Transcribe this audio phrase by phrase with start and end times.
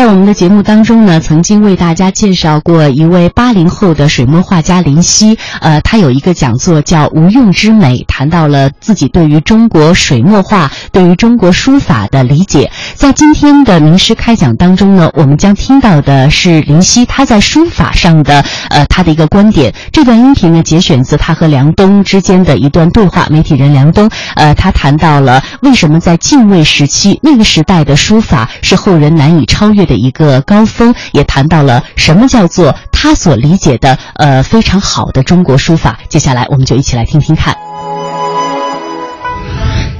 [0.00, 5.36] 在我们的节目当中呢，曾经为大家介绍过一位八零后的水墨画家林夕。
[5.60, 12.70] 呃，他有一个讲座叫《无用之美》，谈到了自己对于中国水墨画、对于中国书法的理解。
[12.94, 19.74] 在今天的名师开讲当中呢，我们将听到的是林夕他在书法上的呃他的一个观点。
[19.92, 23.26] 这段音频呢，节选自他和梁冬之间的一段对话。
[23.28, 35.98] 媒体人梁冬，呃，他谈到了为什么在晋魏时期那个时代的书法是后人难以超越的一个高峰，也谈到了什么叫做他所理解的呃非常好的中国书法。
[36.08, 37.56] 接下来我们就一起来听听看。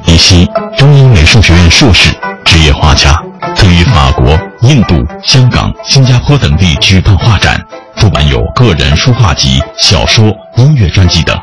[0.06, 3.14] 林夕，中英美术学院硕士，职业画家，
[3.56, 4.94] 曾于法国、印度、
[5.24, 7.60] 香港、新加坡等地举办画展，
[7.96, 10.24] 出版有个人书画集、小说、
[10.56, 11.36] 音乐专辑等。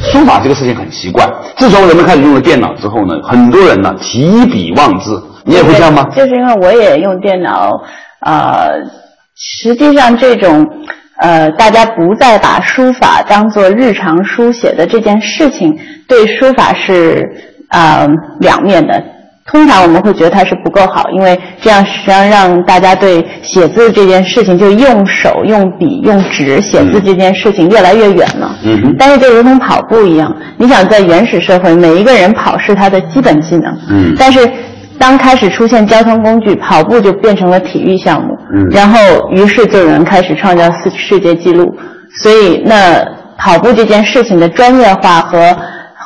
[0.00, 6.04] 书法这个事情很奇怪，自从人们开始用了电脑之后呢，很多人呢提笔忘字，你也会这样吗？
[6.14, 7.70] 就是因为我也用电脑，
[8.20, 8.68] 呃，
[9.34, 10.66] 实际上这种
[11.18, 17.24] 呃，大家不再把书法当做日常书写的这件事情，对书法是
[17.70, 18.06] 呃
[18.40, 19.02] 两面的。
[19.46, 28.56] 通常我们会觉得它是不够好，因为这样实际上让大家对写字这件事情，就用手、用笔、用纸写字这件事情越来越远了。
[28.64, 33.72] 嗯哼但是就如同跑步一样，你想在原始社会，每一个人跑是他的基本技能。
[33.88, 34.50] 嗯但是
[34.98, 38.36] 当开始出现交通工具，跑步就变成了体育项目。
[38.52, 38.98] 嗯然后
[39.30, 41.72] 于是就有人开始创造世世界纪录。
[42.18, 43.04] 所以那
[43.36, 45.54] 跑步这件事情的专业化和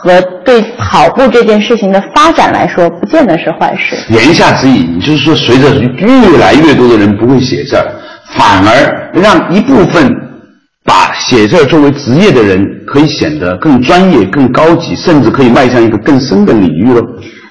[0.02, 3.96] 和对跑步这件事情的发展来说，不见得是坏事。
[4.08, 7.84] 言下之意，你就是说，随着越来越多的人不会写字儿，
[8.34, 10.10] 反而让一部分
[10.84, 17.02] 把写字儿作为职业的人，可以显得更专业、更高级，甚至可以迈向一个更深的领域了。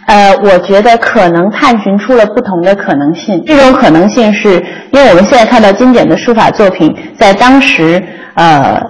[0.08, 3.44] 呃，我觉得可能探寻出了不同的可能性。
[3.46, 4.56] 这种可能性是
[4.92, 8.82] 因为我们现在看到经典的书法作品，在当时呃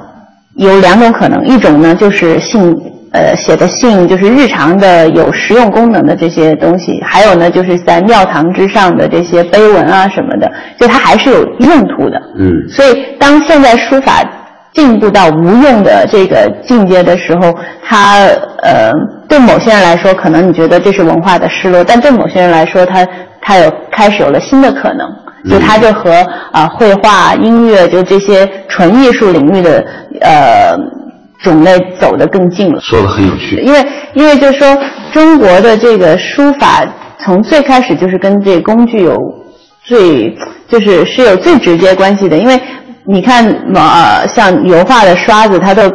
[0.56, 2.74] 有两种可能，一种呢就是信
[3.20, 10.50] 呃写的信，就是日常的有实用功能的这些东西；还有呢就是在庙堂之上的这些碑文啊什么的，
[10.80, 12.22] 就它还是有用途的。
[12.38, 12.54] 嗯。
[12.70, 14.24] 所以当现在书法
[14.74, 17.54] 进步到无用的这个境界的时候，
[17.84, 18.26] 它
[18.64, 18.92] 呃
[19.28, 23.06] 对某些人来说，可能你觉得这是文化的失落，但对某些人来说，它
[23.42, 25.08] 它有开始有了新的可能，
[25.50, 26.12] 就它就和
[26.52, 29.84] 啊、绘画、音乐就这些纯艺术领域的
[30.22, 30.76] 呃
[31.42, 32.80] 种类走得更近了。
[32.82, 33.58] 说的很有趣。
[33.58, 34.78] 因为因为就是说
[35.12, 36.84] 中国的这个书法
[37.20, 39.16] 从最开始就是跟这个工具有
[39.84, 40.36] 最
[40.68, 42.60] 就是是有最直接关系的，因为
[43.06, 45.92] 你看呃像油画的刷子它都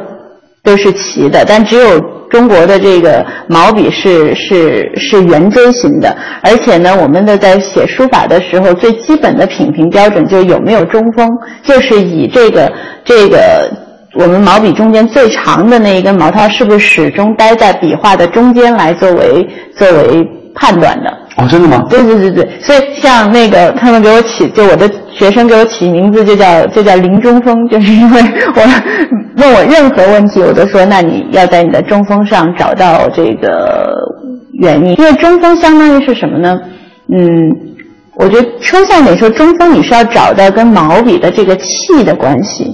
[0.62, 2.00] 都是齐的，但只有
[2.30, 11.28] 中国的这个毛笔是是是圆锥形的，而且呢，我们的在写书法的时候，最基本的品评标准就是有没有中锋，
[11.62, 12.72] 就是以这个
[13.04, 13.70] 这个
[14.14, 21.10] 我们毛笔中间最长的那一根毛，它是不是始终待在笔画的中间来作为作为判断的。
[21.36, 21.84] 哦，真的吗？
[21.90, 28.22] 对对对对，所以像那个他们给我起，就我的学生给我起名字就叫就叫林中锋，就是因为
[28.54, 28.62] 我
[29.36, 33.96] 问我任何问题，我都说那你要在你的中锋上找到这个
[34.60, 36.56] 原因，因为中锋相当于是什么呢？
[37.12, 37.28] 嗯，
[38.14, 42.64] 我觉得抽象点说，中锋你是要找到跟毛笔的这个气的关系，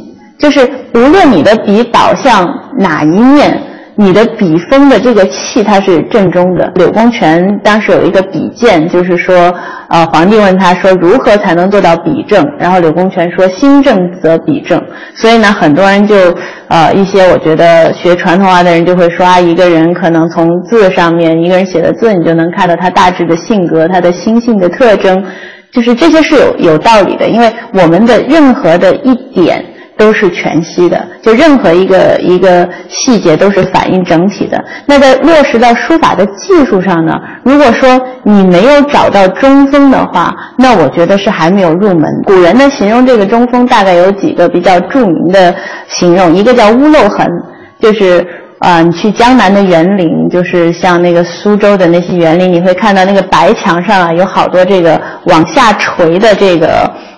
[0.40, 3.60] 就是无论你的笔倒向哪一面。
[3.96, 6.72] 你的笔锋的这个气它是正中的。
[6.76, 9.52] 柳公权当时有一个笔鉴，就是说，
[9.90, 14.82] 呃，皇帝问他说如何才能做到笔正，然后柳公权说心正则笔正。
[15.14, 16.16] 所以呢，很多人就
[16.68, 25.22] 呃一些我觉得学传统画的人就会说啊，一个人可能从字上面，一个人写的字，你就能看到他大致的性格，他的心性的特征，
[25.70, 29.62] 就是这些是有有道理的，因为我们的任何的一点。
[30.00, 34.58] 都是全息的，就任何一个一个细节都是反映整体的。
[34.86, 37.12] 那在落实到书法的技术上呢，
[37.44, 42.04] 如果说你没有找到中锋的话，那我觉得是还没有入门。
[42.24, 45.54] 古人呢形容这个中锋大概有几个比较著名的
[45.86, 47.28] 形容，一个叫屋漏痕，
[47.78, 48.26] 就是。
[48.60, 56.68] 啊、你去江南的园林，就是像那个苏州的那些园林，你会看到那个白墙上啊，有好多这个往下垂的这个，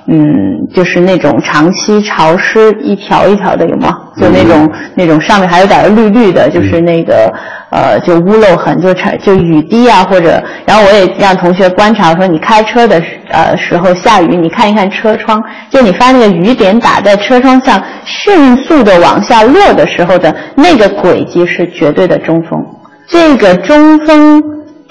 [0.06, 3.98] 嗯，就是那种长期潮湿一条一条的，有吗？
[4.16, 7.32] 就那种、那种上面还有点绿绿的，就是那个、
[7.70, 15.40] 呃，就屋漏痕，就产就雨滴啊，或者，然后我也让同学观察，我说你开车的时呃时候下雨，你看一看车窗，
[15.70, 22.60] 就你发现那个雨点打在车窗上，迅速的往下落的时候的那个轨迹是绝对的中锋。
[23.06, 24.42] 这个中锋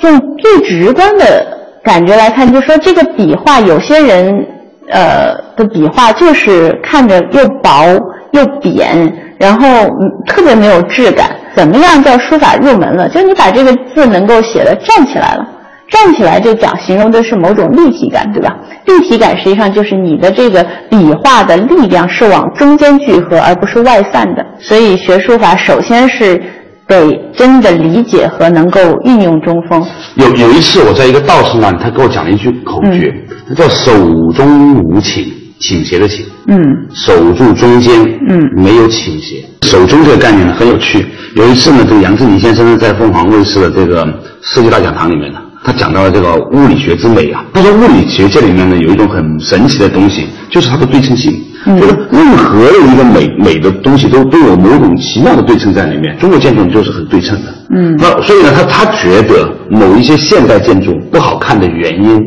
[0.01, 1.45] 用最直观的
[1.83, 4.45] 感觉来看，就说这个笔画，有些人
[4.91, 7.85] 呃的笔画就是看着又薄
[8.31, 11.31] 又扁，然后嗯特别没有质感。
[11.55, 13.09] 怎么样叫书法入门了？
[13.09, 15.45] 就你把这个字能够写的站起来了。
[15.89, 18.55] 站起来就讲形容的是某种立体感，对吧？
[18.85, 24.45] 立体感实际上就是你的这个笔画的力量是往中间聚合，而不是外散的。
[24.57, 26.41] 所以学书法首先是
[26.87, 29.85] 得真的理解和能够运用中锋。
[30.15, 33.13] 有有一次我在一个道士那里，他给我讲了一句口诀，
[33.55, 33.91] 它叫手
[34.33, 35.25] 中无倾，
[35.59, 36.25] 倾斜的倾。
[36.47, 36.57] 嗯
[36.93, 39.43] 守住中间，嗯没有倾斜。
[39.63, 41.05] 手中这个概念呢很有趣。
[41.35, 44.05] 有一次呢，这个杨振宁先生呢在凤凰卫视的这个
[44.41, 47.45] 世界大讲堂里面呢，他讲到了这个物理学之美啊。
[47.53, 51.33] 他说物理学界里面呢有一种很神奇的东西，就是它的对称性。
[51.79, 56.17] 就是任何的一个美美的东西都都有某种奇妙的对称在里面。
[56.17, 57.53] 中国建筑就是很对称的。
[57.69, 62.19] 嗯那所以呢，他他觉得某一些现代建筑不好看的原因，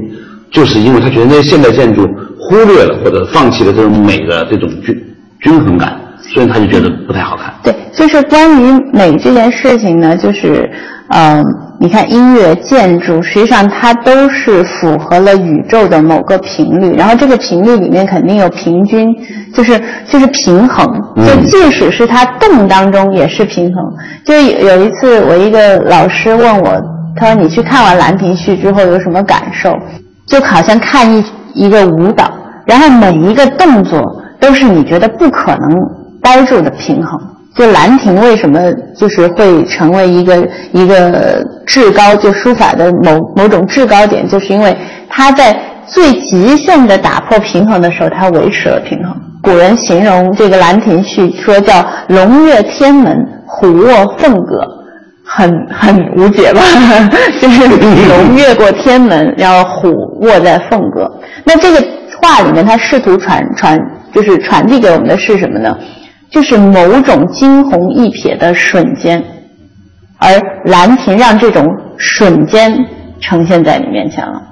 [0.55, 2.09] 就是因为他觉得那些现代建筑
[2.39, 4.97] 忽略了或者放弃了这种美的这种均
[5.41, 5.95] 均衡感，
[6.33, 7.53] 所以他就觉得不太好看。
[7.63, 10.71] 对，就是关于美这件事情呢，就是，
[11.09, 11.43] 呃，
[11.81, 19.09] 你看音乐、建筑，实际上它都是符合了宇宙的某个频率，然后这个频率里面肯定有平均，
[19.53, 20.87] 就是就是平衡，
[21.17, 23.85] 就即使是它动当中也是平衡。
[24.25, 26.81] 就有有一次，我一个老师问我，
[27.17, 29.77] 他说你去看完《兰亭序》之后有什么感受？
[30.27, 31.25] 就好像看一
[31.55, 32.31] 一个舞蹈，
[32.65, 34.01] 然后每一个动作
[34.41, 35.79] 都是你觉得不可能
[36.23, 37.21] 呆住的平衡。
[37.55, 38.59] 就兰亭为什么
[38.97, 44.77] 就是会成为一个一个至高，就书法的某某种至高点，就是因为
[45.09, 45.57] 它在
[45.87, 49.15] 最极限的打破平衡的时候，它维持了平衡。
[49.41, 51.75] 古人形容这个《兰亭序》说叫
[52.09, 53.17] “龙跃天门，
[53.47, 54.67] 虎卧凤阁”。
[55.25, 56.61] 很很无解吧，
[57.41, 59.91] 就是龙越过天门，然后虎
[60.21, 61.11] 卧在凤阁。
[61.45, 61.83] 那这个
[62.21, 63.79] 话里面，它试图传传，
[64.13, 65.77] 就是传递给我们的是什么呢？
[66.31, 69.23] 就是某种惊鸿一瞥的瞬间，
[70.19, 70.31] 而
[70.65, 71.67] 兰亭让这种
[71.97, 72.75] 瞬间
[73.21, 74.43] 呈现在你面前了。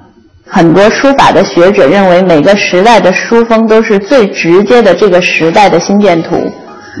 [0.45, 6.35] 很多书法的学者认为，每个时代的书风都是最直接的这个时代的心电图。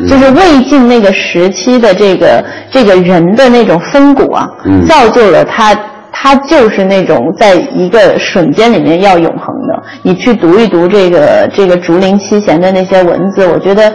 [0.07, 5.73] 就是魏晋那个时期的这个这个人的那种风骨啊，嗯造就了他，
[6.11, 9.83] 他就是那种在一个瞬间里面要永恒的。
[10.01, 13.93] 你去读一读这个这个竹林七贤的那些文字，我觉得，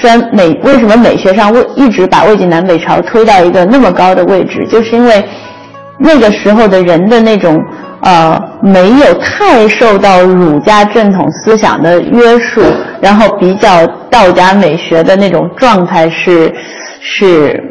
[0.00, 5.22] 虽然美为什么美学上魏一直把魏晋南北朝推到一个那么高的位置，就是因为
[5.98, 7.60] 那个时候的人的那种
[8.02, 12.62] 呃没有太受到儒家正统思想的约束，
[13.00, 16.52] 然后比较道家美学的那种状态是
[17.00, 17.62] 是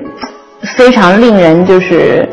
[0.76, 2.28] 非常令人就是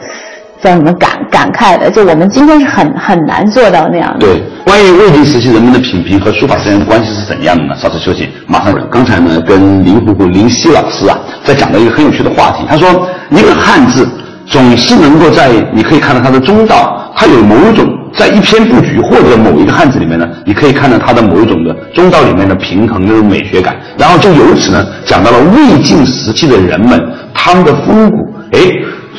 [0.62, 1.90] 叫什么感感慨的。
[1.90, 4.26] 就我们今天是很很难做到那样的。
[4.26, 7.74] 对，关于魏晋时期人们的品评和书法之间的关系是怎样的呢？
[7.76, 8.74] 稍事休息，马上。
[8.90, 12.64] 刚才呢，跟林虎虎、林夕老师啊，在讲到一个很有趣的话题。
[12.68, 14.08] 他说，一个汉字
[14.46, 23.76] 总是能够在你可以看到它的中道，它有某种在一篇布局或者某一个汉字里面呢，你可以看到它的某一种的中道里面的平衡那种美学感。
[23.98, 27.00] 然后就由此呢，讲到了魏晋时期的人们
[27.34, 28.60] 他们的风骨，哎。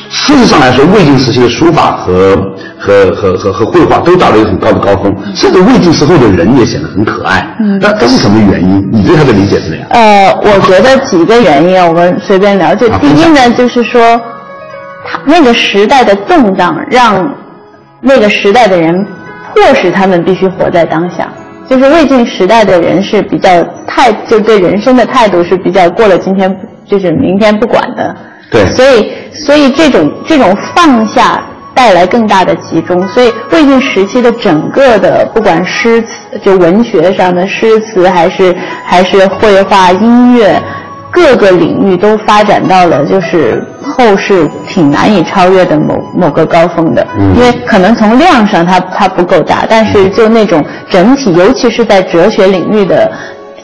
[0.08, 2.36] 事实上来说，魏晋时期的书法和
[2.78, 7.44] 和和和和绘画都到了一个很高的高峰，甚至魏晋时候的人也显得很可爱。
[7.60, 8.88] 嗯，那这是什么原因？
[8.92, 9.88] 你对他的理解是怎样？
[9.90, 12.72] 呃，我觉得几个原因啊，我们随便聊。
[12.72, 14.00] 就啊第一呢，就是说，
[15.04, 17.28] 他那个时代的动荡，让
[18.00, 19.06] 那个时代的人
[19.54, 21.28] 迫使他们必须活在当下。
[21.68, 23.50] 就是魏晋时代的人是比较
[23.88, 28.16] 态，就对人生的态度是比较过了今天就是明天不管的。
[28.50, 31.42] 对所以所以这种这种放下
[31.74, 36.08] 带来更大的集中，所以魏晋时期的整个的不管诗词
[36.42, 40.62] 就文学上的诗词，还是还是绘画、音乐，
[41.16, 47.06] 各个领域都发展到了就是后世挺难以超越的某某个高峰的。
[47.18, 53.10] 嗯因为可能从量上它它不够大，但是就那种整体，尤其是在哲学领域的。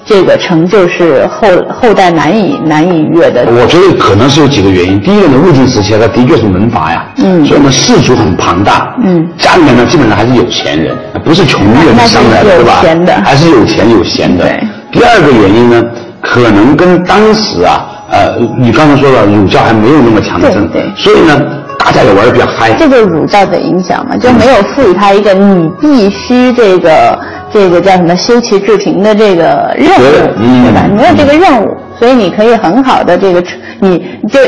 [0.05, 3.47] 这个成就是后后代难以难以逾越的。
[3.47, 5.01] 我觉得可能是有几个原因。
[5.01, 10.93] 第一个呢，魏晋时期啊，它的确是门阀呀，嗯所以呢士族很庞大，嗯家里面呢基本上还是有钱人，
[11.25, 13.23] 不是穷人上来的，对吧？
[13.25, 14.61] 还是有钱有闲的对。
[14.91, 15.85] 第二个原因呢，
[16.23, 21.39] 可可能跟当时啊，呃，你刚才说的儒教还没有那么强盛，对对所以呢，
[21.79, 22.73] 大家也玩的比较嗨。
[22.79, 27.19] 这就是儒教的影响嘛，就没有赋予他一个你必须这个
[27.53, 30.89] 这个叫什么修齐治平的这个任务，嗯对吧？
[30.97, 33.43] 没有这个任务，所以你可以很好的这个
[33.81, 33.99] 你
[34.31, 34.41] 就。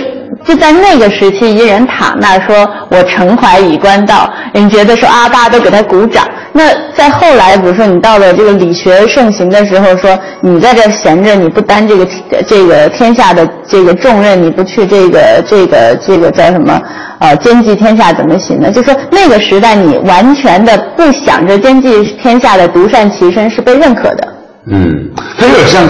[0.44, 6.22] 就在那个时期，一人躺那说：“我诚怀以观道。”人觉得说啊，大家都给他鼓掌。
[6.56, 12.06] 那在后来，比如说你到了这个理学盛行的时候，说你在这儿闲着，你不担这个
[12.46, 16.80] 这个天下的这个重任，你不去这个这个这个叫什么
[17.18, 18.70] 呃兼济天下怎么行呢？
[18.70, 24.28] 就说那个时代，你完全的不想着兼济天下的独善其身是被认可的。
[24.70, 25.82] 嗯，它有点像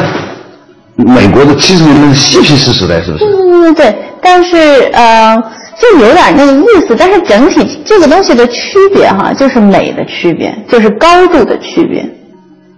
[0.97, 3.25] 美国的七十年代的嬉皮士时代，是不是？
[3.26, 4.56] 嗯，对，但是
[4.94, 5.37] 呃，
[5.78, 6.97] 就有点那个意思。
[6.99, 12.04] 但是整体这个东西的区别哈，就是美的区别，就是高度的区别。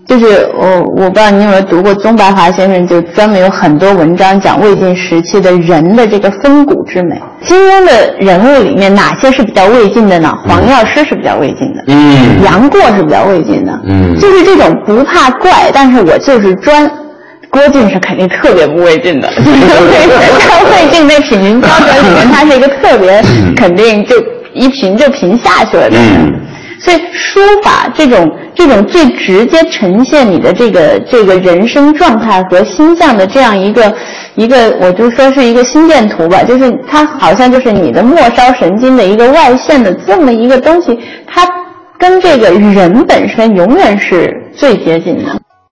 [0.06, 7.20] 就是我我不知道你有没有读过宗白华先生，就专门有很多文章讲魏晋时期的人的这个风骨之美。
[7.44, 10.32] 金庸的人物里面哪些是比较魏晋的呢？
[10.46, 16.88] 黄药师是比较魏晋的，嗯杨过是比较魏晋的，嗯就是这种不怕怪，但是我就是专。
[17.50, 19.66] 郭靖是肯定特别不魏晋的，就是
[20.46, 23.22] 在魏晋那品行标准里面，他是一个特别
[23.56, 24.16] 肯定就
[24.52, 26.04] 一评就评下去了的人。
[26.18, 26.32] 嗯
[26.78, 33.92] 所以书法这种这种最直接呈现你的这个这个人生状态和心象的这样一个
[34.34, 41.48] 一个，我就说是一个心电图吧，就是它好像就是你的末梢神经的一个外现的这么一个东西，它
[41.98, 45.40] 跟这个人本身永远是最接近的。